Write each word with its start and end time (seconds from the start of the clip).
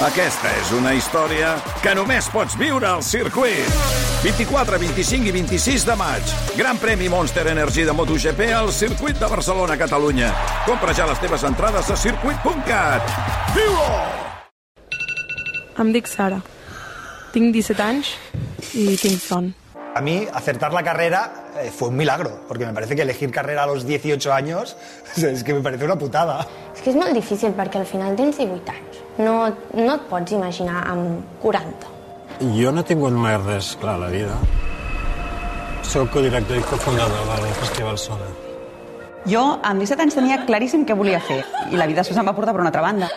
Aquesta 0.00 0.48
és 0.56 0.70
una 0.72 0.94
història 0.96 1.50
que 1.84 1.92
només 1.92 2.24
pots 2.32 2.54
viure 2.56 2.86
al 2.88 3.02
circuit. 3.04 3.66
24, 4.22 4.78
25 4.80 5.28
i 5.28 5.34
26 5.34 5.84
de 5.84 5.96
maig. 6.00 6.32
Gran 6.56 6.80
premi 6.80 7.10
Monster 7.12 7.44
Energy 7.52 7.84
de 7.84 7.92
MotoGP 7.92 8.48
al 8.56 8.72
circuit 8.72 9.20
de 9.20 9.28
Barcelona, 9.28 9.76
Catalunya. 9.76 10.32
Compra 10.64 10.96
ja 10.96 11.04
les 11.10 11.20
teves 11.20 11.44
entrades 11.44 11.92
a 11.92 12.00
circuit.cat. 12.00 13.12
Viu-ho! 13.52 13.92
Em 15.84 15.92
dic 15.92 16.08
Sara. 16.08 16.40
Tinc 17.36 17.52
17 17.52 17.84
anys 17.84 18.16
i 18.72 18.96
tinc 18.96 19.20
son. 19.20 19.52
A 19.92 20.00
mí 20.00 20.26
acertar 20.32 20.72
la 20.72 20.84
carrera 20.84 21.50
eh, 21.58 21.70
fue 21.70 21.88
un 21.88 21.96
milagro, 21.96 22.42
porque 22.46 22.64
me 22.64 22.72
parece 22.72 22.94
que 22.94 23.02
elegir 23.02 23.32
carrera 23.32 23.64
a 23.64 23.66
los 23.66 23.84
18 23.84 24.32
años 24.32 24.76
es 25.16 25.42
que 25.42 25.52
me 25.52 25.60
parece 25.60 25.84
una 25.84 25.96
putada. 25.96 26.46
És 26.74 26.82
que 26.84 26.92
és 26.92 26.96
molt 26.96 27.10
difícil 27.16 27.50
perquè 27.58 27.80
al 27.82 27.88
final 27.90 28.14
tens 28.16 28.38
18 28.38 28.70
anys. 28.70 29.00
No, 29.18 29.34
no 29.74 29.96
et 29.96 30.04
pots 30.08 30.36
imaginar 30.36 30.84
amb 30.88 31.24
40. 31.42 31.90
Jo 32.54 32.70
no 32.72 32.84
he 32.84 32.88
tingut 32.88 33.12
mai 33.18 33.34
res 33.42 33.74
clar 33.80 33.96
a 33.98 34.04
la 34.06 34.12
vida. 34.14 34.38
Soc 35.82 36.14
codirector 36.14 36.60
i 36.60 36.62
cofundador 36.70 37.26
del 37.34 37.58
Festival 37.58 37.98
Sona. 37.98 38.30
Jo, 39.26 39.42
amb 39.66 39.82
17 39.82 40.06
anys, 40.06 40.16
tenia 40.16 40.38
claríssim 40.46 40.86
què 40.88 40.94
volia 40.96 41.18
fer, 41.20 41.42
i 41.68 41.76
la 41.76 41.90
vida 41.90 42.06
se'm 42.06 42.24
va 42.24 42.32
portar 42.32 42.54
per 42.54 42.62
una 42.62 42.70
altra 42.70 42.86
banda. 42.86 43.10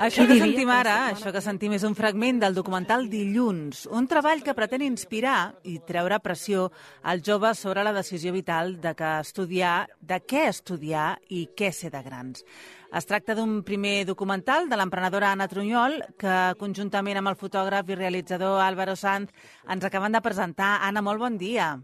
Això 0.00 0.24
que 0.24 0.38
sentim 0.40 0.70
ara, 0.72 0.94
això 1.10 1.28
que 1.28 1.42
sentim 1.44 1.74
és 1.76 1.82
un 1.84 1.92
fragment 1.92 2.38
del 2.40 2.54
documental 2.56 3.02
Dilluns, 3.12 3.82
un 3.92 4.06
treball 4.08 4.40
que 4.40 4.54
pretén 4.56 4.80
inspirar 4.86 5.52
i 5.68 5.74
treure 5.84 6.16
pressió 6.24 6.70
als 7.04 7.26
joves 7.26 7.60
sobre 7.60 7.84
la 7.84 7.92
decisió 7.92 8.32
vital 8.32 8.78
de 8.80 8.94
què 8.96 9.10
estudiar, 9.20 9.90
de 10.00 10.22
què 10.24 10.46
estudiar 10.48 11.18
i 11.28 11.42
què 11.52 11.68
ser 11.76 11.92
de 11.92 12.00
grans. 12.06 12.46
Es 12.96 13.04
tracta 13.04 13.36
d'un 13.36 13.60
primer 13.60 14.06
documental 14.08 14.72
de 14.72 14.80
l'emprenedora 14.80 15.34
Anna 15.34 15.50
Trunyol 15.52 16.00
que, 16.16 16.38
conjuntament 16.56 17.20
amb 17.20 17.34
el 17.34 17.40
fotògraf 17.44 17.92
i 17.92 18.00
realitzador 18.00 18.64
Álvaro 18.64 18.96
Sanz, 18.96 19.36
ens 19.68 19.84
acaben 19.84 20.16
de 20.16 20.24
presentar. 20.24 20.78
Anna, 20.80 21.04
molt 21.04 21.20
bon 21.20 21.36
dia. 21.36 21.74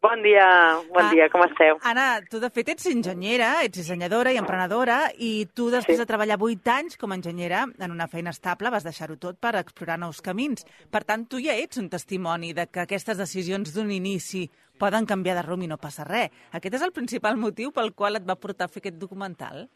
Bon 0.00 0.22
dia, 0.22 0.80
bon 0.88 1.04
Ah, 1.04 1.10
dia, 1.12 1.28
com 1.28 1.42
esteu? 1.44 1.76
Anna, 1.84 2.22
tu 2.30 2.38
de 2.40 2.48
fet 2.48 2.70
ets 2.72 2.86
enginyera, 2.88 3.60
ets 3.66 3.76
dissenyadora 3.76 4.32
i 4.32 4.38
emprenedora 4.40 5.10
i 5.20 5.44
tu 5.54 5.68
després 5.68 5.98
Sí. 5.98 6.00
de 6.00 6.06
treballar 6.08 6.38
8 6.40 6.70
anys 6.72 6.96
com 6.96 7.12
a 7.12 7.16
enginyera 7.16 7.66
en 7.78 7.90
una 7.90 8.08
feina 8.08 8.30
estable 8.30 8.70
vas 8.70 8.82
deixar-ho 8.82 9.18
tot 9.18 9.36
per 9.38 9.56
explorar 9.56 9.98
nous 9.98 10.22
camins. 10.22 10.64
Per 10.90 11.04
tant, 11.04 11.26
tu 11.28 11.36
ja 11.38 11.52
ets 11.54 11.76
un 11.76 11.90
testimoni 11.90 12.54
de 12.54 12.66
que 12.66 12.80
aquestes 12.80 13.18
decisions 13.18 13.74
d'un 13.74 13.90
inici 13.90 14.48
poden 14.78 15.04
canviar 15.04 15.36
de 15.36 15.42
rumb 15.42 15.64
i 15.64 15.66
no 15.68 15.76
passa 15.76 16.04
res. 16.04 16.30
Aquest 16.52 16.74
és 16.76 16.82
el 16.82 16.92
principal 16.92 17.36
motiu 17.36 17.70
pel 17.70 17.92
qual 17.92 18.16
et 18.16 18.24
va 18.26 18.36
portar 18.40 18.64
a 18.64 18.68
fer 18.68 18.80
aquest 18.80 18.96
documental? 18.96 19.68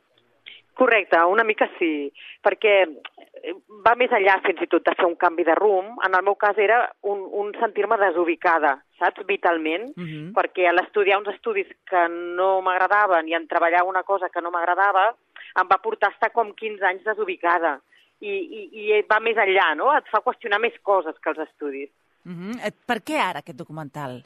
Correcte, 0.72 1.18
una 1.28 1.44
mica 1.44 1.68
sí, 1.78 2.10
perquè 2.42 2.82
eh, 2.82 3.52
va 3.86 3.94
més 3.94 4.10
enllà 4.10 4.40
fins 4.42 4.62
i 4.62 4.66
tot 4.66 4.82
de 4.84 4.94
fer 4.96 5.04
un 5.04 5.16
canvi 5.16 5.44
de 5.44 5.54
rumb. 5.54 6.00
En 6.02 6.14
el 6.14 6.24
meu 6.24 6.34
cas 6.34 6.56
era 6.56 6.90
un, 7.02 7.28
un 7.30 7.52
sentir-me 7.60 7.96
desubicada, 7.98 8.83
saps, 8.98 9.26
vitalment, 9.26 9.92
Mhm. 9.96 10.32
perquè 10.34 10.68
a 10.68 10.72
l'estudiar 10.72 11.18
uns 11.18 11.28
estudis 11.34 11.66
que 11.86 12.08
no 12.08 12.60
m'agradaven 12.62 13.28
i 13.28 13.34
en 13.34 13.48
treballar 13.48 13.84
una 13.84 14.02
cosa 14.02 14.28
que 14.28 14.40
no 14.40 14.50
m'agradava, 14.50 15.14
em 15.60 15.68
va 15.68 15.78
portar 15.82 16.10
a 16.10 16.12
estar 16.12 16.32
com 16.32 16.52
15 16.54 16.84
anys 16.84 17.04
desubicada. 17.04 17.80
I, 18.20 18.30
i, 18.30 18.94
I 18.96 19.02
va 19.02 19.18
més 19.20 19.36
enllà, 19.36 19.74
no? 19.76 19.90
Et 19.96 20.06
fa 20.08 20.22
qüestionar 20.22 20.58
més 20.60 20.72
coses 20.82 21.14
que 21.20 21.30
els 21.30 21.38
estudis. 21.38 21.90
Uh 22.24 22.32
-huh. 22.32 22.72
Per 22.86 23.02
què 23.02 23.18
ara 23.20 23.40
aquest 23.40 23.58
documental? 23.58 24.24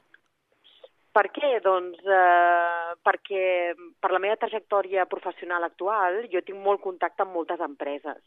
Per 1.18 1.24
què? 1.34 1.48
Doncs 1.64 2.04
eh, 2.14 2.90
perquè 3.02 3.46
per 3.74 4.10
la 4.14 4.20
meva 4.22 4.36
trajectòria 4.38 5.06
professional 5.10 5.64
actual 5.66 6.20
jo 6.30 6.42
tinc 6.46 6.60
molt 6.62 6.78
contacte 6.84 7.24
amb 7.24 7.34
moltes 7.34 7.62
empreses, 7.64 8.20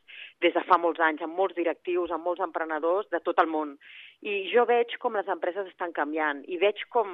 des 0.44 0.52
de 0.52 0.64
fa 0.68 0.76
molts 0.76 1.00
anys, 1.00 1.22
amb 1.24 1.38
molts 1.40 1.56
directius, 1.56 2.12
amb 2.12 2.28
molts 2.28 2.44
emprenedors 2.44 3.08
de 3.14 3.22
tot 3.24 3.40
el 3.40 3.48
món. 3.48 3.78
I 4.28 4.42
jo 4.52 4.66
veig 4.68 4.98
com 5.00 5.16
les 5.16 5.30
empreses 5.32 5.70
estan 5.72 5.96
canviant 5.96 6.42
i 6.52 6.60
veig 6.60 6.84
com, 6.92 7.14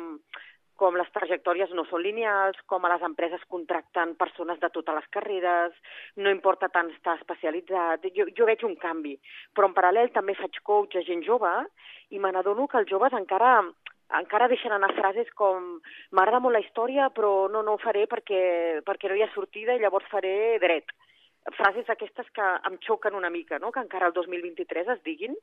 com 0.81 0.97
les 0.97 1.11
trajectòries 1.13 1.69
no 1.77 1.85
són 1.91 2.01
lineals, 2.07 2.57
com 2.65 2.81
a 2.81 2.91
les 2.95 3.05
empreses 3.05 3.45
contracten 3.53 4.15
persones 4.17 4.57
de 4.63 4.71
totes 4.73 4.97
les 4.97 5.11
carreres, 5.13 5.77
no 6.17 6.33
importa 6.33 6.71
tant 6.73 6.89
estar 6.95 7.19
especialitzat, 7.19 8.09
jo, 8.17 8.25
jo 8.33 8.49
veig 8.49 8.65
un 8.65 8.73
canvi. 8.81 9.13
Però 9.53 9.69
en 9.69 9.77
paral·lel 9.77 10.09
també 10.17 10.33
faig 10.41 10.57
coach 10.71 10.97
a 10.97 11.05
gent 11.05 11.21
jove 11.29 11.53
i 12.09 12.17
me 12.17 12.33
n'adono 12.33 12.65
que 12.65 12.81
els 12.81 12.89
joves 12.89 13.13
encara 13.13 13.59
encara 14.15 14.47
deixen 14.47 14.71
anar 14.71 14.93
frases 14.95 15.27
com 15.35 15.79
m'agrada 16.15 16.39
molt 16.43 16.55
la 16.55 16.63
història 16.63 17.09
però 17.15 17.49
no, 17.51 17.63
no 17.63 17.75
ho 17.75 17.81
faré 17.81 18.05
perquè, 18.07 18.79
perquè 18.87 19.09
no 19.09 19.17
hi 19.17 19.25
ha 19.25 19.33
sortida 19.33 19.75
i 19.75 19.83
llavors 19.83 20.07
faré 20.11 20.57
dret. 20.63 20.95
Frases 21.55 21.87
aquestes 21.87 22.27
que 22.35 22.45
em 22.67 22.73
xoquen 22.83 23.15
una 23.15 23.29
mica, 23.31 23.55
no? 23.59 23.71
que 23.71 23.79
encara 23.79 24.09
el 24.09 24.13
2023 24.15 24.89
es 24.97 25.03
diguin. 25.05 25.35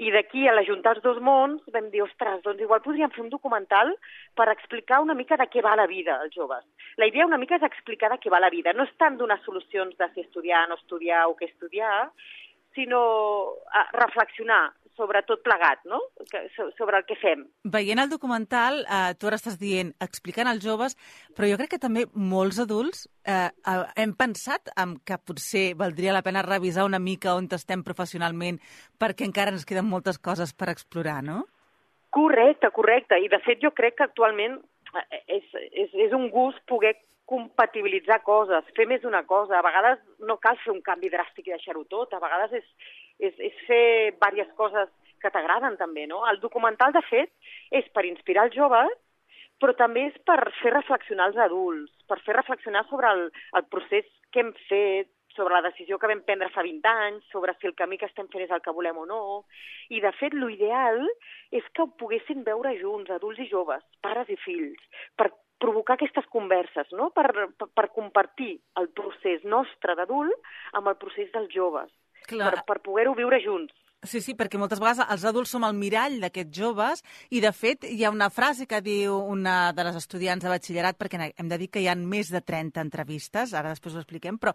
I 0.00 0.08
d'aquí 0.14 0.46
a 0.48 0.54
l'ajuntar 0.54 0.94
els 0.96 1.04
dos 1.04 1.18
mons 1.20 1.60
vam 1.74 1.90
dir, 1.92 2.00
ostres, 2.04 2.40
doncs 2.46 2.62
igual 2.64 2.80
podríem 2.84 3.12
fer 3.12 3.20
un 3.26 3.28
documental 3.32 3.92
per 4.36 4.48
explicar 4.52 5.02
una 5.04 5.16
mica 5.18 5.36
de 5.36 5.48
què 5.52 5.60
va 5.64 5.76
la 5.76 5.88
vida 5.90 6.16
als 6.16 6.32
joves. 6.32 6.64
La 6.96 7.10
idea 7.10 7.28
una 7.28 7.40
mica 7.40 7.58
és 7.58 7.66
explicar 7.68 8.08
de 8.14 8.18
què 8.22 8.32
va 8.32 8.40
la 8.40 8.52
vida. 8.52 8.72
No 8.72 8.88
és 8.88 8.96
tant 8.96 9.20
donar 9.20 9.36
solucions 9.44 9.92
de 10.00 10.08
si 10.14 10.24
estudiar, 10.24 10.64
no 10.68 10.80
estudiar 10.80 11.26
o 11.28 11.36
què 11.36 11.50
estudiar, 11.52 12.08
sinó 12.74 13.04
a 13.68 13.84
reflexionar 13.92 14.72
sobre 14.96 15.22
tot 15.26 15.42
plegat, 15.42 15.80
no? 15.90 16.00
Que, 16.30 16.44
so- 16.56 16.70
sobre 16.78 16.98
el 17.00 17.04
que 17.08 17.16
fem. 17.16 17.46
Veient 17.64 17.98
el 17.98 18.10
documental, 18.10 18.84
eh, 18.86 19.14
tu 19.18 19.26
ara 19.26 19.36
estàs 19.40 19.58
dient, 19.58 19.94
explicant 20.00 20.48
als 20.50 20.64
joves, 20.64 20.96
però 21.34 21.48
jo 21.50 21.58
crec 21.58 21.74
que 21.74 21.82
també 21.82 22.06
molts 22.14 22.60
adults 22.62 23.08
eh, 23.24 23.48
eh, 23.50 23.84
hem 23.96 24.14
pensat 24.14 24.70
en 24.76 24.96
que 25.04 25.18
potser 25.18 25.74
valdria 25.74 26.14
la 26.14 26.22
pena 26.22 26.42
revisar 26.46 26.84
una 26.84 26.98
mica 27.02 27.34
on 27.34 27.48
estem 27.54 27.82
professionalment 27.84 28.60
perquè 28.98 29.26
encara 29.26 29.50
ens 29.50 29.66
queden 29.66 29.86
moltes 29.90 30.18
coses 30.18 30.52
per 30.54 30.70
explorar, 30.70 31.22
no? 31.22 31.44
Correcte, 32.10 32.70
correcte. 32.70 33.18
I 33.18 33.28
de 33.28 33.40
fet 33.42 33.58
jo 33.62 33.72
crec 33.74 33.96
que 33.98 34.04
actualment 34.06 34.60
eh, 34.94 35.22
és, 35.26 35.44
és, 35.72 35.90
és 36.06 36.12
un 36.14 36.30
gust 36.30 36.62
poder 36.70 36.94
compatibilitzar 37.26 38.20
coses, 38.22 38.66
fer 38.76 38.86
més 38.86 39.00
d'una 39.02 39.22
cosa. 39.26 39.58
A 39.58 39.64
vegades 39.64 39.98
no 40.28 40.36
cal 40.42 40.58
fer 40.62 40.74
un 40.74 40.82
canvi 40.84 41.08
dràstic 41.12 41.48
i 41.48 41.54
deixar-ho 41.54 41.84
tot. 41.88 42.12
A 42.12 42.20
vegades 42.22 42.52
és, 42.60 42.66
és, 43.18 43.34
és 43.38 43.64
fer 43.68 43.86
diverses 44.12 44.52
coses 44.58 44.92
que 45.22 45.32
t'agraden 45.32 45.78
també, 45.80 46.06
no? 46.10 46.22
El 46.28 46.40
documental, 46.42 46.92
de 46.92 47.02
fet, 47.08 47.32
és 47.72 47.88
per 47.96 48.04
inspirar 48.08 48.48
els 48.48 48.56
joves, 48.56 48.92
però 49.62 49.74
també 49.78 50.08
és 50.10 50.16
per 50.28 50.40
fer 50.60 50.74
reflexionar 50.74 51.30
els 51.30 51.40
adults, 51.46 51.92
per 52.10 52.20
fer 52.26 52.36
reflexionar 52.36 52.84
sobre 52.90 53.10
el, 53.16 53.28
el 53.56 53.66
procés 53.72 54.08
que 54.34 54.42
hem 54.42 54.52
fet, 54.68 55.08
sobre 55.34 55.54
la 55.56 55.64
decisió 55.66 55.98
que 55.98 56.10
vam 56.10 56.20
prendre 56.26 56.50
fa 56.54 56.62
20 56.62 56.90
anys, 56.90 57.24
sobre 57.32 57.54
si 57.58 57.66
el 57.66 57.74
camí 57.78 57.98
que 57.98 58.06
estem 58.06 58.28
fent 58.30 58.44
és 58.44 58.52
el 58.54 58.62
que 58.62 58.74
volem 58.74 59.00
o 59.02 59.06
no. 59.08 59.22
I, 59.90 60.00
de 60.04 60.12
fet, 60.18 60.34
l'ideal 60.34 61.00
és 61.54 61.66
que 61.74 61.82
ho 61.82 61.90
poguessin 61.98 62.44
veure 62.46 62.74
junts, 62.78 63.10
adults 63.10 63.42
i 63.42 63.48
joves, 63.50 63.82
pares 64.04 64.30
i 64.30 64.38
fills, 64.44 64.78
per 65.18 65.32
provocar 65.62 65.96
aquestes 65.96 66.26
converses, 66.30 66.90
no? 66.92 67.10
per, 67.16 67.26
per, 67.58 67.68
per 67.74 67.88
compartir 67.96 68.58
el 68.80 68.90
procés 68.94 69.44
nostre 69.48 69.94
d'adult 69.98 70.50
amb 70.78 70.90
el 70.92 70.98
procés 71.00 71.30
dels 71.34 71.50
joves, 71.54 71.90
Clar. 72.26 72.52
per, 72.54 72.64
per 72.68 72.82
poder-ho 72.84 73.14
viure 73.16 73.40
junts. 73.44 73.74
Sí, 74.04 74.20
sí, 74.20 74.34
perquè 74.36 74.58
moltes 74.60 74.80
vegades 74.82 75.00
els 75.08 75.22
adults 75.24 75.54
som 75.54 75.64
el 75.64 75.72
mirall 75.78 76.18
d'aquests 76.20 76.52
joves 76.52 77.00
i, 77.30 77.40
de 77.40 77.50
fet, 77.56 77.86
hi 77.88 78.04
ha 78.04 78.12
una 78.12 78.28
frase 78.28 78.66
que 78.68 78.82
diu 78.84 79.16
una 79.16 79.72
de 79.72 79.86
les 79.86 79.96
estudiants 79.96 80.44
de 80.44 80.52
batxillerat, 80.52 80.98
perquè 81.00 81.30
hem 81.32 81.48
de 81.48 81.58
dir 81.62 81.70
que 81.72 81.80
hi 81.80 81.88
ha 81.88 81.96
més 81.96 82.28
de 82.32 82.42
30 82.44 82.84
entrevistes, 82.84 83.54
ara 83.56 83.72
després 83.72 83.96
ho 83.96 84.02
expliquem, 84.02 84.36
però 84.36 84.52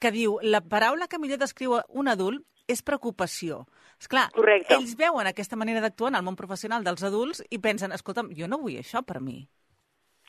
que 0.00 0.12
diu 0.12 0.36
la 0.44 0.60
paraula 0.60 1.08
que 1.08 1.20
millor 1.20 1.40
descriu 1.40 1.78
un 1.88 2.12
adult 2.12 2.44
és 2.68 2.84
preocupació. 2.84 3.64
Esclar, 4.00 4.28
Correcte. 4.36 4.76
ells 4.76 4.92
veuen 5.00 5.26
aquesta 5.28 5.56
manera 5.56 5.80
d'actuar 5.80 6.12
en 6.12 6.20
el 6.20 6.26
món 6.26 6.36
professional 6.36 6.84
dels 6.84 7.02
adults 7.04 7.42
i 7.48 7.58
pensen, 7.58 7.92
escolta'm, 7.96 8.30
jo 8.36 8.48
no 8.48 8.60
vull 8.60 8.78
això 8.80 9.02
per 9.04 9.20
mi. 9.24 9.42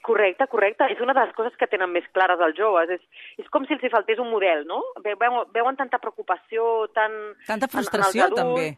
Correcte, 0.02 0.48
correcte. 0.48 0.86
És 0.92 1.00
una 1.02 1.14
de 1.14 1.26
les 1.26 1.34
coses 1.36 1.54
que 1.60 1.68
tenen 1.68 1.92
més 1.94 2.06
clares 2.14 2.40
els 2.42 2.58
joves. 2.58 2.90
És, 2.90 3.02
és 3.38 3.50
com 3.54 3.66
si 3.66 3.74
els 3.74 3.84
hi 3.84 3.90
faltés 3.94 4.20
un 4.20 4.30
model, 4.32 4.66
no? 4.68 4.82
Ve- 5.04 5.16
Veuen, 5.20 5.46
veuen 5.54 5.76
tanta 5.78 6.00
preocupació, 6.00 6.88
tant... 6.94 7.14
Tanta 7.48 7.66
en- 7.66 7.70
en 7.70 7.76
frustració, 7.76 8.26
adults. 8.26 8.42
també. 8.42 8.78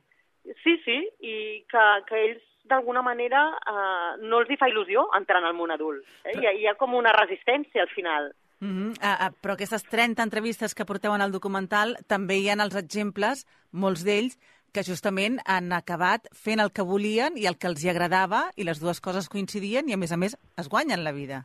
Sí, 0.63 0.75
sí, 0.83 0.97
i 1.23 1.35
que, 1.71 1.83
que 2.09 2.23
ells 2.25 2.41
d'alguna 2.67 3.01
manera 3.01 3.45
eh, 3.55 4.17
no 4.23 4.39
els 4.39 4.49
hi 4.51 4.57
fa 4.59 4.67
il·lusió 4.71 5.05
entrar 5.15 5.39
en 5.41 5.47
el 5.47 5.53
món 5.55 5.71
adult. 5.71 6.03
Eh? 6.25 6.35
Hi, 6.35 6.45
ha, 6.45 6.51
hi 6.53 6.67
ha 6.67 6.75
com 6.75 6.93
una 6.95 7.11
resistència 7.15 7.81
al 7.83 7.89
final. 7.95 8.33
Mm 8.59 8.71
-hmm. 8.75 8.97
ah, 9.01 9.17
ah, 9.27 9.31
però 9.41 9.53
aquestes 9.53 9.83
30 9.83 10.23
entrevistes 10.23 10.73
que 10.75 10.85
porteu 10.85 11.13
en 11.15 11.21
el 11.21 11.31
documental 11.31 11.97
també 12.07 12.35
hi 12.39 12.49
ha 12.49 12.53
els 12.53 12.75
exemples, 12.75 13.45
molts 13.71 14.03
d'ells, 14.05 14.37
que 14.73 14.85
justament 14.87 15.39
han 15.45 15.71
acabat 15.71 16.27
fent 16.33 16.63
el 16.63 16.73
que 16.73 16.85
volien 16.87 17.37
i 17.37 17.47
el 17.49 17.57
que 17.61 17.69
els 17.71 17.83
hi 17.83 17.91
agradava 17.93 18.47
i 18.57 18.67
les 18.67 18.81
dues 18.81 19.01
coses 19.01 19.29
coincidien 19.29 19.89
i, 19.89 19.93
a 19.93 20.01
més 20.01 20.11
a 20.11 20.19
més, 20.19 20.37
es 20.57 20.69
guanyen 20.69 21.05
la 21.05 21.13
vida. 21.15 21.43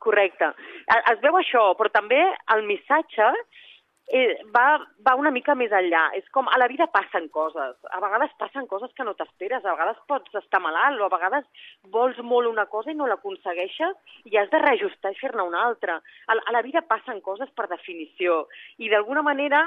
Correcte. 0.00 0.52
Es 1.12 1.18
veu 1.24 1.36
això, 1.36 1.72
però 1.76 1.90
també 1.92 2.20
el 2.54 2.64
missatge 2.68 3.26
eh, 4.10 4.42
va, 4.54 4.80
va 5.06 5.14
una 5.20 5.30
mica 5.30 5.54
més 5.54 5.72
enllà. 5.76 6.02
És 6.18 6.26
com 6.34 6.48
a 6.50 6.58
la 6.58 6.68
vida 6.72 6.88
passen 6.92 7.28
coses. 7.34 7.76
A 7.94 8.00
vegades 8.02 8.32
passen 8.40 8.66
coses 8.70 8.92
que 8.96 9.06
no 9.06 9.14
t'esperes. 9.18 9.64
A 9.64 9.76
vegades 9.76 10.00
pots 10.10 10.40
estar 10.42 10.60
malalt 10.64 11.00
o 11.00 11.06
a 11.06 11.12
vegades 11.14 11.46
vols 11.94 12.18
molt 12.32 12.50
una 12.50 12.66
cosa 12.72 12.90
i 12.90 12.98
no 12.98 13.08
l'aconsegueixes 13.10 14.18
i 14.32 14.36
has 14.40 14.50
de 14.50 14.62
reajustar 14.64 15.14
i 15.14 15.20
fer-ne 15.20 15.46
una 15.46 15.62
altra. 15.68 16.00
A, 16.26 16.36
a 16.36 16.56
la 16.56 16.64
vida 16.66 16.82
passen 16.90 17.22
coses 17.24 17.52
per 17.54 17.70
definició. 17.70 18.46
I 18.82 18.90
d'alguna 18.92 19.22
manera 19.26 19.62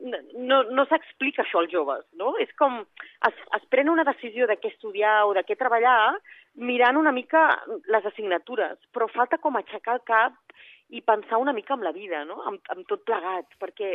no, 0.00 0.62
no 0.70 0.84
s'explica 0.88 1.42
això 1.44 1.60
als 1.62 1.72
joves, 1.72 2.04
no? 2.18 2.34
És 2.42 2.50
com 2.58 2.80
es, 2.80 3.42
es 3.58 3.66
pren 3.70 3.90
una 3.92 4.06
decisió 4.08 4.48
de 4.48 4.56
què 4.60 4.72
estudiar 4.72 5.22
o 5.28 5.34
de 5.36 5.44
què 5.46 5.56
treballar 5.58 6.14
mirant 6.54 6.98
una 7.00 7.12
mica 7.12 7.44
les 7.92 8.06
assignatures, 8.08 8.78
però 8.92 9.08
falta 9.12 9.38
com 9.42 9.56
aixecar 9.56 9.98
el 9.98 10.04
cap 10.08 10.56
i 10.92 11.00
pensar 11.00 11.40
una 11.40 11.54
mica 11.56 11.74
en 11.74 11.84
la 11.86 11.94
vida, 11.96 12.24
no? 12.28 12.42
amb, 12.48 12.60
amb 12.74 12.88
tot 12.88 13.04
plegat, 13.08 13.48
perquè 13.60 13.92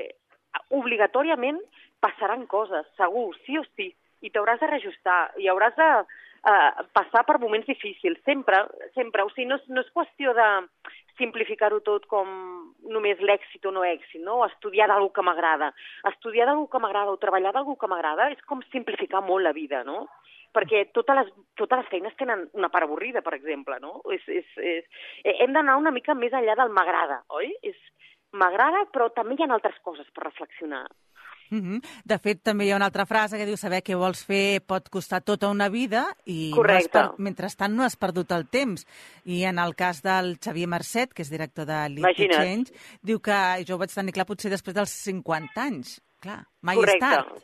obligatòriament 0.74 1.60
passaran 2.02 2.48
coses, 2.50 2.88
segur, 2.98 3.30
sí 3.46 3.58
o 3.60 3.66
sí, 3.76 3.92
i 4.26 4.32
t'hauràs 4.34 4.62
de 4.62 4.70
reajustar, 4.72 5.20
i 5.38 5.50
hauràs 5.52 5.76
de 5.78 5.90
eh, 6.48 6.86
passar 6.96 7.26
per 7.28 7.40
moments 7.40 7.68
difícils, 7.68 8.20
sempre, 8.26 8.64
sempre. 8.96 9.24
O 9.24 9.32
sigui, 9.34 9.50
no, 9.52 9.60
no 9.74 9.84
és 9.84 9.92
qüestió 9.96 10.34
de 10.38 10.48
simplificar-ho 11.18 11.80
tot 11.86 12.06
com 12.12 12.30
només 12.94 13.20
l'èxit 13.26 13.66
o 13.66 13.74
no 13.74 13.84
èxit, 13.88 14.22
no? 14.24 14.40
Estudiar 14.46 14.88
d'algú 14.92 15.10
que 15.16 15.26
m'agrada. 15.26 15.72
Estudiar 16.12 16.48
d'algú 16.50 16.68
que 16.72 16.82
m'agrada 16.84 17.14
o 17.14 17.22
treballar 17.22 17.54
d'algú 17.56 17.76
que 17.78 17.90
m'agrada 17.90 18.30
és 18.34 18.42
com 18.50 18.62
simplificar 18.72 19.24
molt 19.26 19.46
la 19.48 19.56
vida, 19.58 19.84
no? 19.88 20.06
Perquè 20.56 20.88
totes 20.96 21.18
les, 21.20 21.34
totes 21.60 21.82
les 21.82 21.90
feines 21.92 22.16
tenen 22.18 22.48
una 22.58 22.70
part 22.74 22.88
avorrida, 22.88 23.22
per 23.26 23.36
exemple, 23.36 23.80
no? 23.84 24.00
És, 24.14 24.24
és, 24.30 24.54
és... 24.58 24.88
Hem 25.38 25.54
d'anar 25.58 25.78
una 25.82 25.94
mica 25.94 26.16
més 26.18 26.34
enllà 26.34 26.56
del 26.58 26.74
m'agrada, 26.74 27.24
oi? 27.42 27.52
És 27.66 27.78
m'agrada, 28.38 28.86
però 28.94 29.10
també 29.14 29.36
hi 29.38 29.46
ha 29.46 29.52
altres 29.58 29.78
coses 29.84 30.08
per 30.14 30.30
reflexionar. 30.30 30.86
Mm 31.50 31.60
-hmm. 31.60 31.82
De 32.06 32.18
fet, 32.20 32.42
també 32.44 32.66
hi 32.66 32.72
ha 32.72 32.76
una 32.76 32.86
altra 32.86 33.06
frase 33.06 33.38
que 33.38 33.46
diu 33.46 33.58
saber 33.58 33.84
què 33.84 33.96
vols 33.96 34.26
fer 34.26 34.62
pot 34.66 34.90
costar 34.90 35.22
tota 35.22 35.50
una 35.50 35.70
vida 35.70 36.16
i 36.26 36.52
Correcte. 36.52 37.00
no 37.00 37.12
per... 37.12 37.20
mentrestant 37.20 37.74
no 37.76 37.84
has 37.84 37.96
perdut 37.96 38.32
el 38.32 38.48
temps. 38.48 38.86
I 39.26 39.44
en 39.44 39.60
el 39.60 39.76
cas 39.76 40.02
del 40.02 40.38
Xavier 40.40 40.68
Mercet, 40.68 41.14
que 41.14 41.22
és 41.22 41.30
director 41.30 41.66
de 41.66 41.96
to 41.96 42.28
Change, 42.32 42.74
diu 43.02 43.20
que, 43.20 43.64
jo 43.68 43.76
ho 43.76 43.78
vaig 43.78 43.94
tenir 43.94 44.14
clar 44.14 44.26
potser 44.26 44.52
després 44.52 44.76
dels 44.76 44.90
50 44.90 45.62
anys. 45.62 46.02
Clar, 46.20 46.46
mai 46.62 46.76
correcte. 46.76 47.06
és 47.06 47.12
tard. 47.16 47.44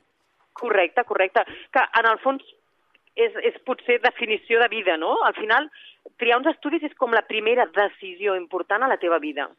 Correcte, 0.54 1.04
correcte. 1.04 1.44
Que 1.72 1.82
en 2.00 2.06
el 2.06 2.20
fons 2.20 2.44
és, 3.16 3.34
és 3.44 3.58
potser 3.66 4.00
definició 4.02 4.60
de 4.60 4.68
vida, 4.68 4.98
no? 4.98 5.18
Al 5.24 5.36
final, 5.36 5.70
triar 6.18 6.40
uns 6.40 6.50
estudis 6.54 6.84
és 6.84 6.96
com 7.00 7.14
la 7.14 7.26
primera 7.28 7.66
decisió 7.66 8.36
important 8.36 8.84
a 8.84 8.88
la 8.92 8.98
teva 8.98 9.20
vida. 9.20 9.50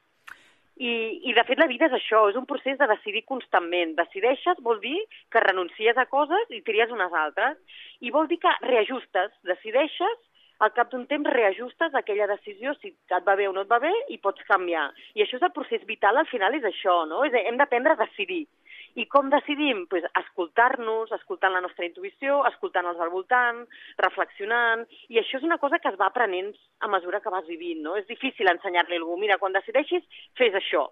I, 0.76 0.90
I, 1.22 1.32
de 1.36 1.44
fet, 1.46 1.58
la 1.60 1.68
vida 1.70 1.86
és 1.86 1.94
això, 1.94 2.24
és 2.30 2.36
un 2.38 2.46
procés 2.50 2.78
de 2.80 2.88
decidir 2.90 3.22
constantment. 3.30 3.94
Decideixes 3.98 4.62
vol 4.66 4.80
dir 4.82 4.96
que 5.30 5.42
renuncies 5.44 5.96
a 5.96 6.06
coses 6.10 6.50
i 6.50 6.62
tries 6.66 6.90
unes 6.90 7.14
altres. 7.14 7.58
I 8.02 8.10
vol 8.14 8.26
dir 8.30 8.40
que 8.42 8.54
reajustes, 8.66 9.30
decideixes, 9.46 10.16
al 10.64 10.72
cap 10.74 10.90
d'un 10.90 11.06
temps 11.10 11.30
reajustes 11.34 11.94
aquella 11.98 12.28
decisió, 12.30 12.74
si 12.78 12.92
et 12.94 13.26
va 13.26 13.34
bé 13.38 13.46
o 13.50 13.52
no 13.54 13.64
et 13.64 13.70
va 13.70 13.80
bé, 13.82 13.92
i 14.14 14.18
pots 14.22 14.42
canviar. 14.50 14.86
I 15.14 15.24
això 15.24 15.38
és 15.38 15.46
el 15.46 15.54
procés 15.54 15.82
vital, 15.86 16.18
al 16.18 16.30
final 16.30 16.54
és 16.58 16.66
això, 16.66 17.02
no? 17.10 17.24
És, 17.26 17.34
hem 17.34 17.58
d'aprendre 17.60 17.94
a 17.94 18.02
decidir. 18.04 18.44
I 18.94 19.06
com 19.10 19.30
decidim? 19.32 19.84
Pues 19.90 20.04
escoltar-nos, 20.20 21.12
escoltant 21.16 21.54
la 21.54 21.62
nostra 21.64 21.86
intuïció, 21.86 22.42
escoltant 22.50 22.86
els 22.86 23.00
al 23.02 23.10
voltant, 23.10 23.64
reflexionant, 23.98 24.84
i 25.10 25.18
això 25.18 25.40
és 25.40 25.46
una 25.46 25.58
cosa 25.58 25.80
que 25.82 25.90
es 25.90 25.98
va 26.00 26.10
aprenent 26.12 26.52
a 26.84 26.90
mesura 26.92 27.20
que 27.24 27.32
vas 27.32 27.46
vivint, 27.48 27.80
no? 27.82 27.96
És 27.98 28.06
difícil 28.06 28.48
ensenyar-li 28.50 28.94
a 28.94 29.00
algú, 29.02 29.16
mira, 29.18 29.38
quan 29.42 29.54
decideixis, 29.56 30.04
fes 30.38 30.54
això. 30.54 30.84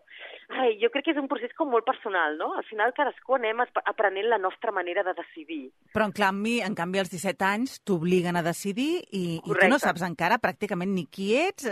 Ai, 0.52 0.74
jo 0.80 0.90
crec 0.92 1.06
que 1.06 1.14
és 1.14 1.20
un 1.20 1.28
procés 1.30 1.54
com 1.56 1.70
molt 1.70 1.86
personal, 1.86 2.36
no? 2.40 2.52
Al 2.58 2.66
final 2.68 2.94
cadascú 2.96 3.36
anem 3.38 3.62
aprenent 3.62 4.28
la 4.28 4.40
nostra 4.40 4.74
manera 4.74 5.04
de 5.06 5.14
decidir. 5.18 5.62
Però 5.94 6.08
en 6.08 6.14
canvi, 6.16 6.58
en 6.64 6.74
canvi 6.78 7.02
als 7.02 7.12
17 7.12 7.46
anys 7.46 7.78
t'obliguen 7.86 8.36
a 8.36 8.44
decidir 8.44 9.04
i, 9.10 9.38
i 9.38 9.46
tu 9.46 9.70
no 9.70 9.78
saps 9.82 10.04
encara 10.06 10.40
pràcticament 10.42 10.92
ni 10.96 11.06
qui 11.06 11.32
ets, 11.38 11.68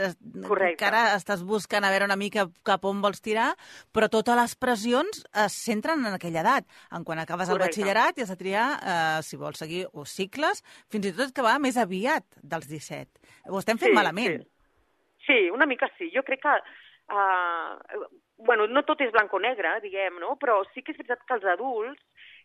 Correcte. 0.47 0.79
encara 0.79 1.17
estàs 1.17 1.43
buscant 1.47 1.85
a 1.85 1.93
veure 1.93 2.09
una 2.09 2.19
mica 2.21 2.47
cap 2.67 2.85
on 2.89 3.03
vols 3.03 3.23
tirar, 3.25 3.51
però 3.93 4.09
totes 4.13 4.39
les 4.39 4.57
pressions 4.61 5.25
es 5.45 5.59
centren 5.67 6.05
en 6.07 6.20
aquella 6.21 6.45
edat. 6.45 6.69
En 6.95 7.07
quan 7.09 7.19
acabes 7.19 7.49
Correcte. 7.49 7.57
el 7.57 7.67
batxillerat 7.67 8.21
i 8.21 8.27
has 8.27 8.33
de 8.35 8.39
triar 8.45 8.69
eh, 8.79 9.19
si 9.27 9.41
vols 9.41 9.59
seguir 9.65 9.87
o 9.93 10.07
cicles, 10.07 10.63
fins 10.93 11.11
i 11.11 11.17
tot 11.17 11.35
que 11.35 11.47
va 11.47 11.59
més 11.59 11.81
aviat 11.81 12.27
dels 12.43 12.69
17. 12.71 13.33
Ho 13.51 13.59
estem 13.59 13.81
fent 13.81 13.95
sí, 13.95 13.97
malament. 13.97 14.41
Sí. 14.45 15.27
sí, 15.27 15.41
una 15.51 15.67
mica 15.67 15.91
sí. 15.99 16.13
Jo 16.15 16.23
crec 16.27 16.45
que 16.45 16.57
uh, 17.11 18.07
bueno, 18.41 18.67
no 18.67 18.85
tot 18.89 19.01
és 19.05 19.13
blanc 19.13 19.33
o 19.35 19.41
negre, 19.43 19.79
diguem, 19.85 20.21
no? 20.23 20.37
però 20.41 20.61
sí 20.73 20.83
que 20.83 20.95
és 20.95 21.01
veritat 21.01 21.25
que 21.27 21.37
els 21.37 21.49
adults 21.57 22.01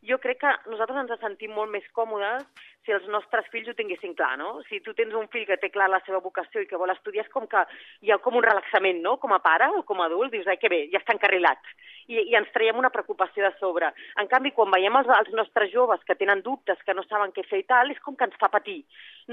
jo 0.06 0.18
crec 0.22 0.42
que 0.44 0.54
nosaltres 0.70 1.02
ens 1.02 1.22
sentim 1.22 1.54
molt 1.56 1.72
més 1.72 1.86
còmodes 1.96 2.44
si 2.86 2.94
els 2.94 3.08
nostres 3.12 3.48
fills 3.52 3.72
ho 3.72 3.76
tinguessin 3.78 4.14
clar, 4.18 4.36
no? 4.38 4.60
Si 4.70 4.80
tu 4.86 4.94
tens 4.98 5.14
un 5.18 5.28
fill 5.34 5.48
que 5.50 5.58
té 5.62 5.72
clar 5.74 5.88
la 5.92 6.02
seva 6.06 6.22
vocació 6.24 6.62
i 6.62 6.68
que 6.70 6.80
vol 6.80 6.94
estudiar, 6.94 7.26
és 7.26 7.34
com 7.34 7.48
que 7.50 7.64
hi 8.06 8.14
ha 8.14 8.20
com 8.22 8.38
un 8.38 8.46
relaxament, 8.46 9.02
no? 9.04 9.18
Com 9.22 9.34
a 9.34 9.42
pare 9.44 9.72
o 9.80 9.82
com 9.88 10.02
a 10.02 10.08
adult, 10.10 10.32
dius, 10.34 10.48
ai, 10.48 10.60
que 10.62 10.72
bé, 10.72 10.86
ja 10.94 11.02
està 11.02 11.16
encarrilat. 11.18 11.74
I, 12.06 12.20
I 12.22 12.38
ens 12.38 12.52
traiem 12.54 12.78
una 12.78 12.94
preocupació 12.94 13.48
de 13.48 13.52
sobre. 13.58 13.90
En 14.22 14.30
canvi, 14.32 14.54
quan 14.54 14.70
veiem 14.74 15.00
els, 15.02 15.10
els 15.18 15.34
nostres 15.38 15.74
joves 15.74 16.06
que 16.06 16.18
tenen 16.20 16.46
dubtes, 16.46 16.82
que 16.86 16.94
no 16.94 17.04
saben 17.10 17.34
què 17.34 17.48
fer 17.50 17.64
i 17.64 17.68
tal, 17.68 17.90
és 17.92 18.02
com 18.06 18.18
que 18.18 18.30
ens 18.30 18.38
fa 18.42 18.52
patir. 18.54 18.84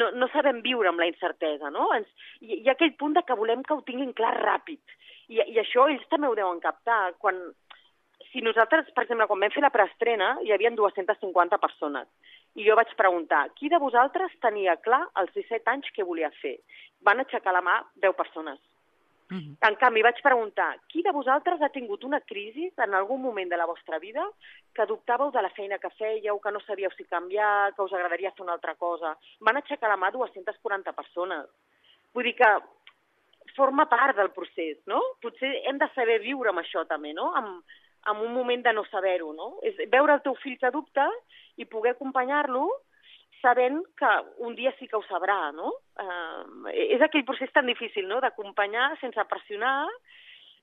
No, 0.00 0.08
no 0.16 0.30
sabem 0.32 0.64
viure 0.64 0.88
amb 0.88 1.04
la 1.04 1.10
incertesa, 1.12 1.70
no? 1.74 1.90
Ens, 1.98 2.08
hi, 2.40 2.62
hi 2.62 2.68
ha 2.68 2.76
aquell 2.76 2.96
punt 2.96 3.18
de 3.18 3.26
que 3.28 3.36
volem 3.36 3.64
que 3.66 3.76
ho 3.76 3.84
tinguin 3.84 4.16
clar 4.16 4.34
ràpid. 4.40 4.80
I, 5.32 5.38
I 5.54 5.60
això 5.62 5.86
ells 5.88 6.04
també 6.10 6.28
ho 6.28 6.36
deuen 6.38 6.60
captar. 6.64 7.12
Quan, 7.22 7.38
si 8.32 8.40
nosaltres, 8.40 8.88
per 8.96 9.04
exemple, 9.04 9.28
quan 9.28 9.40
vam 9.44 9.52
fer 9.52 9.62
la 9.62 9.72
preestrena, 9.74 10.34
hi 10.42 10.52
havia 10.54 10.72
250 10.72 11.58
persones. 11.60 12.08
I 12.56 12.66
jo 12.66 12.76
vaig 12.76 12.92
preguntar, 12.96 13.46
qui 13.56 13.68
de 13.72 13.80
vosaltres 13.80 14.32
tenia 14.44 14.78
clar 14.84 15.02
als 15.20 15.32
17 15.36 15.68
anys 15.72 15.88
què 15.96 16.04
volia 16.04 16.32
fer? 16.40 16.58
Van 17.04 17.20
aixecar 17.20 17.52
la 17.52 17.64
mà 17.64 17.78
10 18.00 18.16
persones. 18.16 18.58
Uh 19.32 19.38
-huh. 19.38 19.68
En 19.68 19.76
canvi, 19.76 20.02
vaig 20.02 20.20
preguntar, 20.22 20.78
qui 20.88 21.02
de 21.02 21.12
vosaltres 21.12 21.60
ha 21.62 21.68
tingut 21.68 22.04
una 22.04 22.20
crisi 22.20 22.72
en 22.76 22.94
algun 22.94 23.22
moment 23.22 23.48
de 23.50 23.56
la 23.56 23.66
vostra 23.66 23.98
vida 23.98 24.24
que 24.74 24.86
dubtàveu 24.86 25.30
de 25.30 25.42
la 25.42 25.50
feina 25.50 25.78
que 25.78 25.88
fèieu, 25.88 26.40
que 26.40 26.52
no 26.52 26.60
sabíeu 26.60 26.90
si 26.90 27.04
canviar, 27.04 27.74
que 27.74 27.82
us 27.82 27.92
agradaria 27.92 28.32
fer 28.32 28.42
una 28.42 28.52
altra 28.52 28.74
cosa? 28.74 29.16
Van 29.40 29.56
aixecar 29.56 29.88
la 29.88 29.96
mà 29.96 30.10
240 30.10 30.92
persones. 30.92 31.46
Vull 32.12 32.24
dir 32.24 32.34
que 32.34 32.60
forma 33.56 33.86
part 33.88 34.16
del 34.16 34.30
procés, 34.30 34.78
no? 34.86 35.00
Potser 35.20 35.62
hem 35.66 35.78
de 35.78 35.88
saber 35.94 36.20
viure 36.20 36.50
amb 36.50 36.58
això 36.58 36.86
també, 36.86 37.12
no? 37.12 37.32
Amb, 37.34 37.64
en 38.10 38.22
un 38.26 38.32
moment 38.34 38.64
de 38.64 38.72
no 38.72 38.84
saber-ho, 38.90 39.32
no? 39.36 39.52
És 39.62 39.76
veure 39.92 40.16
el 40.16 40.24
teu 40.24 40.34
fill 40.42 40.58
que 40.58 40.72
dubta 40.74 41.06
i 41.60 41.68
poder 41.68 41.94
acompanyar-lo 41.94 42.66
sabent 43.42 43.80
que 43.98 44.10
un 44.46 44.54
dia 44.54 44.72
sí 44.78 44.86
que 44.88 44.96
ho 44.96 45.02
sabrà, 45.08 45.52
no? 45.54 45.72
Eh, 45.98 46.74
és 46.96 47.02
aquell 47.02 47.26
procés 47.26 47.50
tan 47.54 47.66
difícil, 47.66 48.06
no?, 48.08 48.20
d'acompanyar 48.22 48.92
sense 49.00 49.24
pressionar, 49.30 49.88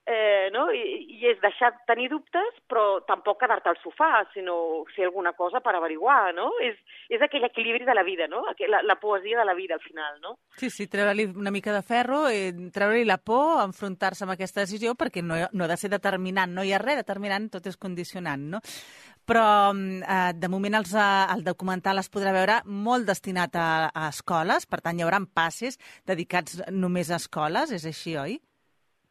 eh, 0.10 0.50
no? 0.52 0.72
I, 0.74 1.06
I 1.20 1.28
és 1.30 1.40
deixar 1.44 1.70
tenir 1.88 2.08
dubtes, 2.10 2.56
però 2.70 3.02
tampoc 3.06 3.38
quedar-te 3.44 3.70
al 3.70 3.78
sofà, 3.84 4.24
sinó 4.34 4.56
fer 4.96 5.06
alguna 5.06 5.36
cosa 5.38 5.62
per 5.62 5.76
averiguar, 5.78 6.34
no? 6.34 6.50
És, 6.66 6.80
és 7.14 7.22
aquell 7.22 7.46
equilibri 7.46 7.86
de 7.86 7.94
la 7.94 8.04
vida, 8.08 8.26
no? 8.32 8.42
La, 8.68 8.82
la 8.82 8.98
poesia 9.00 9.38
de 9.38 9.46
la 9.46 9.54
vida, 9.54 9.78
al 9.78 9.86
final, 9.86 10.18
no? 10.24 10.36
Sí, 10.58 10.72
sí, 10.74 10.90
treure-li 10.90 11.28
una 11.30 11.54
mica 11.54 11.76
de 11.76 11.84
ferro, 11.86 12.24
eh, 12.34 12.50
treure-li 12.74 13.06
la 13.06 13.20
por, 13.22 13.62
enfrontar-se 13.68 14.26
amb 14.26 14.34
aquesta 14.34 14.66
decisió, 14.66 14.96
perquè 14.98 15.22
no, 15.22 15.38
no 15.54 15.68
ha 15.68 15.72
de 15.72 15.78
ser 15.78 15.94
determinant, 15.94 16.58
no 16.58 16.66
hi 16.66 16.74
ha 16.74 16.82
res 16.82 17.04
determinant, 17.04 17.52
tot 17.54 17.70
és 17.70 17.78
condicionant, 17.78 18.50
no? 18.58 18.66
Però, 19.30 19.46
eh, 19.78 20.34
de 20.34 20.50
moment, 20.50 20.82
els, 20.82 20.98
eh, 20.98 21.08
el 21.36 21.46
documental 21.46 22.02
es 22.02 22.10
podrà 22.10 22.34
veure 22.34 22.64
molt 22.66 23.06
destinat 23.06 23.54
a, 23.62 23.70
a 23.94 24.10
escoles, 24.10 24.66
per 24.66 24.82
tant, 24.82 24.98
hi 24.98 25.06
haurà 25.06 25.22
passes 25.30 25.78
dedicats 26.10 26.64
només 26.74 27.14
a 27.14 27.22
escoles, 27.22 27.78
és 27.78 27.86
així, 27.86 28.18
oi? 28.18 28.40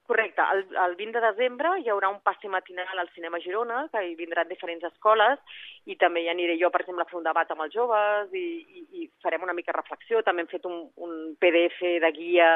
Correcte. 0.09 0.41
El, 0.55 0.62
el 0.85 0.95
20 0.97 1.21
de 1.21 1.27
desembre 1.27 1.71
hi 1.83 1.91
haurà 1.93 2.09
un 2.09 2.23
passe 2.25 2.49
matinal 2.49 2.97
al 2.97 3.11
Cinema 3.12 3.38
Girona, 3.45 3.83
que 3.93 4.00
hi 4.07 4.15
vindran 4.17 4.49
diferents 4.49 4.87
escoles, 4.88 5.43
i 5.85 5.99
també 6.00 6.23
hi 6.25 6.31
aniré 6.33 6.55
jo, 6.57 6.71
per 6.73 6.81
exemple, 6.81 7.05
a 7.05 7.11
fer 7.11 7.19
un 7.19 7.27
debat 7.27 7.53
amb 7.53 7.67
els 7.67 7.75
joves 7.77 8.33
i, 8.33 8.47
i, 8.81 8.85
i 9.03 9.09
farem 9.21 9.45
una 9.45 9.57
mica 9.59 9.75
reflexió. 9.77 10.23
També 10.25 10.47
hem 10.47 10.49
fet 10.49 10.65
un, 10.71 10.79
un 11.05 11.12
PDF 11.37 11.85
de 12.07 12.12
guia 12.17 12.49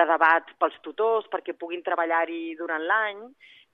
de 0.00 0.08
debat 0.08 0.48
pels 0.64 0.80
tutors 0.86 1.28
perquè 1.28 1.52
puguin 1.60 1.84
treballar-hi 1.84 2.56
durant 2.56 2.88
l'any, 2.88 3.20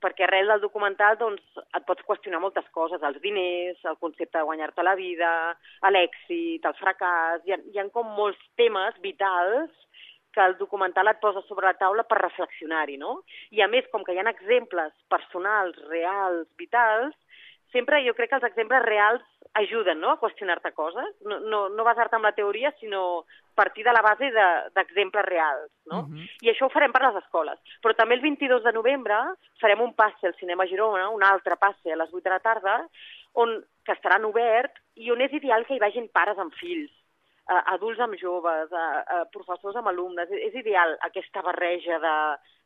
perquè 0.03 0.27
arrel 0.27 0.51
del 0.51 0.67
documental 0.67 1.15
doncs, 1.23 1.63
et 1.63 1.87
pots 1.87 2.03
qüestionar 2.11 2.43
moltes 2.43 2.67
coses, 2.75 2.99
els 2.99 3.23
diners, 3.23 3.79
el 3.87 4.01
concepte 4.03 4.41
de 4.41 4.47
guanyar-te 4.51 4.83
la 4.83 4.99
vida, 4.99 5.31
l'èxit, 5.95 6.67
el 6.67 6.77
fracàs, 6.83 7.47
hi 7.47 7.55
ha, 7.55 7.63
hi 7.63 7.79
ha 7.79 7.87
com 7.95 8.11
molts 8.19 8.43
temes 8.59 8.99
vitals 9.07 9.71
que 10.35 10.45
el 10.45 10.57
documental 10.59 11.09
et 11.09 11.21
posa 11.23 11.43
sobre 11.49 11.69
la 11.71 11.79
taula 11.79 12.05
per 12.09 12.19
reflexionar-hi, 12.21 12.99
no? 13.01 13.21
I 13.55 13.63
a 13.63 13.69
més, 13.71 13.87
com 13.93 14.05
que 14.05 14.15
hi 14.15 14.21
ha 14.21 14.27
exemples 14.31 14.93
personals, 15.13 15.79
reals, 15.91 16.49
vitals, 16.59 17.15
sempre 17.75 18.03
jo 18.07 18.15
crec 18.15 18.31
que 18.31 18.39
els 18.41 18.51
exemples 18.51 18.85
reals 18.87 19.23
ajuden 19.59 20.01
no? 20.03 20.11
a 20.11 20.19
qüestionar-te 20.19 20.73
coses, 20.75 21.11
no, 21.27 21.39
no, 21.41 21.69
no 21.71 21.87
basar-te 21.87 22.19
en 22.19 22.25
la 22.27 22.35
teoria, 22.35 22.73
sinó 22.81 23.25
partir 23.55 23.85
de 23.87 23.93
la 23.95 24.03
base 24.03 24.31
d'exemples 24.35 25.23
de, 25.23 25.31
reals. 25.31 25.71
No? 25.91 26.01
Uh 26.01 26.09
-huh. 26.09 26.27
I 26.43 26.51
això 26.51 26.67
ho 26.67 26.75
farem 26.75 26.93
per 26.93 27.03
les 27.03 27.23
escoles. 27.23 27.59
Però 27.83 27.95
també 27.95 28.15
el 28.15 28.23
22 28.23 28.65
de 28.65 28.73
novembre 28.73 29.15
farem 29.61 29.81
un 29.81 29.95
passe 29.95 30.27
al 30.27 30.35
Cinema 30.35 30.67
Girona, 30.67 31.09
un 31.09 31.23
altre 31.23 31.57
passe 31.57 31.93
a 31.93 31.97
les 31.97 32.13
8 32.13 32.25
de 32.25 32.31
la 32.31 32.41
tarda, 32.41 32.89
on, 33.33 33.65
que 33.85 33.93
estaran 33.93 34.25
obert 34.25 34.73
i 34.95 35.11
on 35.11 35.21
és 35.21 35.33
ideal 35.33 35.67
que 35.67 35.75
hi 35.75 35.83
vagin 35.83 36.09
pares 36.09 36.39
amb 36.39 36.55
fills 36.55 36.91
uh, 37.51 37.61
adults 37.75 38.01
amb 38.01 38.17
joves, 38.21 38.73
uh, 38.73 39.01
uh, 39.03 39.23
professors 39.35 39.77
amb 39.81 39.91
alumnes. 39.93 40.31
És 40.49 40.57
ideal 40.61 40.97
aquesta 41.07 41.43
barreja 41.47 41.99
de, 42.03 42.15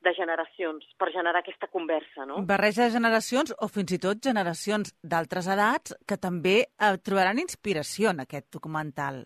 de 0.07 0.15
generacions 0.17 0.87
per 0.99 1.11
generar 1.15 1.43
aquesta 1.43 1.71
conversa, 1.73 2.27
no? 2.29 2.43
Barreja 2.47 2.87
de 2.87 2.95
generacions 2.99 3.55
o 3.59 3.71
fins 3.73 3.97
i 3.97 4.01
tot 4.03 4.23
generacions 4.25 4.95
d'altres 5.03 5.51
edats 5.51 5.97
que 6.07 6.21
també 6.21 6.59
eh, 6.63 6.95
trobaran 7.03 7.43
inspiració 7.43 8.15
en 8.15 8.25
aquest 8.27 8.51
documental. 8.55 9.25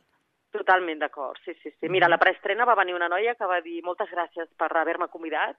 Totalment 0.53 0.99
d'acord, 1.01 1.39
sí, 1.47 1.55
sí, 1.63 1.71
sí. 1.81 1.89
Mira, 1.89 2.05
a 2.07 2.13
la 2.13 2.19
preestrena 2.21 2.67
va 2.69 2.75
venir 2.77 2.93
una 2.93 3.09
noia 3.09 3.33
que 3.39 3.47
va 3.49 3.63
dir 3.65 3.79
moltes 3.83 4.11
gràcies 4.13 4.51
per 4.61 4.69
haver-me 4.77 5.07
convidat, 5.09 5.57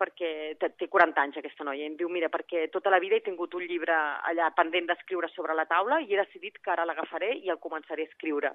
perquè 0.00 0.30
té, 0.58 0.72
té 0.74 0.88
40 0.90 1.22
anys 1.22 1.38
aquesta 1.38 1.62
noia, 1.68 1.84
i 1.84 1.90
em 1.92 1.94
diu, 2.00 2.10
mira, 2.10 2.26
perquè 2.32 2.64
tota 2.74 2.90
la 2.90 2.98
vida 2.98 3.20
he 3.20 3.22
tingut 3.22 3.54
un 3.54 3.62
llibre 3.70 3.94
allà 3.94 4.48
pendent 4.56 4.90
d'escriure 4.90 5.30
sobre 5.30 5.54
la 5.54 5.68
taula 5.70 6.00
i 6.02 6.10
he 6.10 6.18
decidit 6.18 6.58
que 6.58 6.74
ara 6.74 6.84
l'agafaré 6.88 7.36
i 7.38 7.54
el 7.54 7.60
començaré 7.62 8.02
a 8.02 8.10
escriure. 8.10 8.50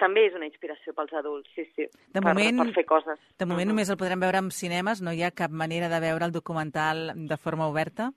També 0.00 0.24
és 0.30 0.34
una 0.40 0.48
inspiració 0.48 0.96
pels 0.96 1.12
adults, 1.20 1.52
sí, 1.54 1.68
sí, 1.76 1.84
De 1.84 2.22
per, 2.24 2.32
moment- 2.32 2.64
per 2.64 2.72
fer 2.80 2.86
coses. 2.88 3.20
De 3.36 3.44
moment 3.44 3.68
només 3.68 3.92
el 3.92 4.00
podrem 4.00 4.24
veure 4.24 4.40
en 4.40 4.50
cinemes, 4.50 5.04
no 5.04 5.12
hi 5.12 5.20
ha 5.22 5.34
cap 5.36 5.52
manera 5.52 5.92
de 5.92 6.00
veure 6.00 6.24
el 6.24 6.32
documental 6.32 7.10
de 7.14 7.36
forma 7.36 7.68
oberta? 7.68 8.08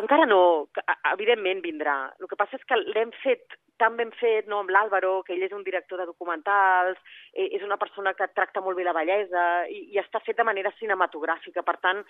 Encara 0.00 0.24
no, 0.24 0.68
evidentment 1.12 1.60
vindrà. 1.60 2.14
El 2.22 2.28
que 2.30 2.36
passa 2.40 2.56
és 2.56 2.64
que 2.64 2.78
l'hem 2.78 3.10
fet 3.20 3.58
tan 3.80 3.96
ben 3.96 4.12
fet 4.20 4.48
no, 4.50 4.60
amb 4.60 4.70
l'Àlvaro, 4.74 5.20
que 5.24 5.34
ell 5.34 5.46
és 5.46 5.56
un 5.56 5.64
director 5.64 6.00
de 6.00 6.06
documentals, 6.10 7.00
eh, 7.32 7.48
és 7.56 7.64
una 7.66 7.80
persona 7.80 8.12
que 8.18 8.28
tracta 8.36 8.60
molt 8.64 8.76
bé 8.76 8.84
la 8.86 8.96
bellesa 8.96 9.46
i, 9.72 9.86
i 9.94 10.00
està 10.02 10.20
fet 10.24 10.38
de 10.38 10.46
manera 10.46 10.72
cinematogràfica. 10.78 11.64
Per 11.66 11.76
tant, 11.82 12.04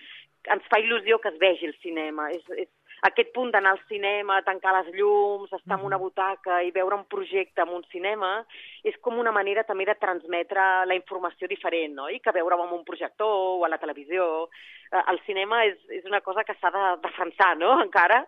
ens 0.56 0.68
fa 0.72 0.82
il·lusió 0.82 1.20
que 1.22 1.30
es 1.32 1.38
vegi 1.40 1.70
el 1.70 1.76
cinema. 1.84 2.28
És, 2.34 2.44
és 2.66 2.68
aquest 3.08 3.32
punt 3.32 3.52
d'anar 3.54 3.76
al 3.76 3.82
cinema, 3.88 4.40
tancar 4.44 4.74
les 4.76 4.90
llums, 4.98 5.52
estar 5.52 5.78
en 5.78 5.86
una 5.88 5.98
butaca 6.00 6.60
i 6.66 6.72
veure 6.74 6.98
un 6.98 7.06
projecte 7.08 7.64
en 7.64 7.72
un 7.78 7.84
cinema, 7.92 8.32
és 8.84 8.96
com 9.00 9.18
una 9.22 9.32
manera 9.32 9.64
també 9.68 9.86
de 9.88 9.96
transmetre 10.02 10.66
la 10.90 10.98
informació 10.98 11.48
diferent, 11.48 11.96
no? 11.96 12.10
I 12.10 12.20
que 12.20 12.34
veure-ho 12.36 12.66
en 12.66 12.74
un 12.76 12.84
projector 12.84 13.30
o 13.56 13.64
a 13.64 13.72
la 13.72 13.80
televisió. 13.80 14.48
Eh, 14.90 15.04
El 15.14 15.20
cinema 15.26 15.64
és, 15.70 15.78
és 16.00 16.04
una 16.10 16.20
cosa 16.20 16.44
que 16.44 16.56
s'ha 16.60 16.72
de 16.74 16.86
defensar, 17.06 17.54
no?, 17.56 17.78
encara. 17.86 18.24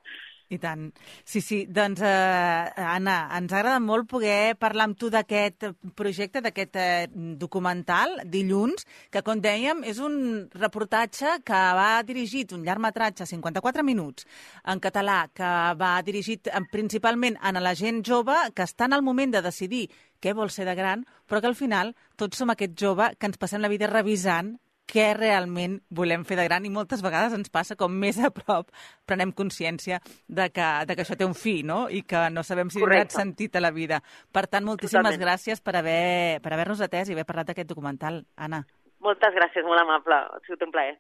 I 0.53 0.59
tant. 0.61 0.91
Sí, 1.25 1.41
sí. 1.41 1.63
Doncs, 1.65 2.03
eh, 2.05 2.85
Anna, 2.85 3.17
ens 3.39 3.53
agrada 3.53 3.81
molt 3.81 4.09
poder 4.11 4.55
parlar 4.61 4.91
amb 4.91 4.99
tu 5.01 5.09
d'aquest 5.13 5.71
projecte, 5.97 6.43
d'aquest 6.45 6.77
eh, 6.77 7.09
documental, 7.41 8.19
dilluns, 8.29 8.85
que, 9.11 9.23
com 9.25 9.41
dèiem, 9.41 9.81
és 9.89 10.01
un 10.05 10.45
reportatge 10.53 11.39
que 11.47 11.63
va 11.79 12.03
dirigit, 12.05 12.53
un 12.53 12.67
llargmetratge, 12.67 13.27
54 13.31 13.85
minuts, 13.87 14.29
en 14.69 14.83
català, 14.83 15.23
que 15.33 15.53
va 15.81 15.95
dirigit 16.05 16.53
eh, 16.53 16.65
principalment 16.73 17.41
a 17.41 17.55
la 17.61 17.75
gent 17.79 18.03
jove 18.05 18.37
que 18.53 18.67
està 18.69 18.91
en 18.91 18.99
el 18.99 19.07
moment 19.07 19.33
de 19.33 19.45
decidir 19.45 19.87
què 20.23 20.37
vol 20.37 20.53
ser 20.55 20.69
de 20.69 20.77
gran, 20.77 21.07
però 21.27 21.41
que 21.41 21.49
al 21.49 21.59
final 21.59 21.97
tots 22.21 22.39
som 22.39 22.53
aquest 22.53 22.77
jove 22.79 23.09
que 23.19 23.31
ens 23.31 23.41
passem 23.41 23.63
la 23.63 23.73
vida 23.73 23.89
revisant 23.91 24.59
què 24.93 25.15
realment 25.17 25.79
volem 25.89 26.25
fer 26.29 26.37
de 26.37 26.45
gran 26.45 26.67
i 26.69 26.71
moltes 26.71 27.01
vegades 27.01 27.33
ens 27.33 27.49
passa 27.49 27.77
com 27.81 27.95
més 27.97 28.19
a 28.21 28.29
prop 28.31 28.69
prenem 29.09 29.33
consciència 29.33 30.01
de 30.29 30.51
que, 30.53 30.67
de 30.87 30.95
que 30.97 31.03
això 31.07 31.17
té 31.17 31.25
un 31.25 31.33
fi, 31.35 31.63
no? 31.63 31.87
I 31.89 32.03
que 32.03 32.27
no 32.31 32.43
sabem 32.45 32.69
si 32.69 32.77
tindrà 32.79 32.99
Correcte. 32.99 33.17
sentit 33.17 33.57
a 33.57 33.61
la 33.65 33.71
vida. 33.73 34.03
Per 34.31 34.47
tant, 34.49 34.65
moltíssimes 34.69 35.03
Totalment. 35.07 35.23
gràcies 35.25 35.63
per 35.65 35.77
haver- 35.81 36.41
per 36.43 36.53
haver-nos 36.53 36.81
atès 36.85 37.09
i 37.09 37.13
haver 37.17 37.25
parlat 37.25 37.47
d'aquest 37.47 37.69
documental, 37.73 38.27
Anna. 38.37 38.67
Moltes 39.01 39.35
gràcies, 39.35 39.65
molt 39.65 39.81
amable. 39.81 40.15
Ha 40.15 40.39
sigut 40.47 40.63
un 40.63 40.71
plaer. 40.71 40.99